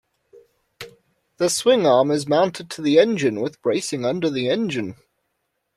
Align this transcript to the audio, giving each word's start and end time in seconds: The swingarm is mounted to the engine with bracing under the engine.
The 1.37 1.45
swingarm 1.45 2.11
is 2.11 2.25
mounted 2.27 2.71
to 2.71 2.81
the 2.81 2.97
engine 2.97 3.39
with 3.39 3.61
bracing 3.61 4.03
under 4.03 4.31
the 4.31 4.49
engine. 4.49 4.95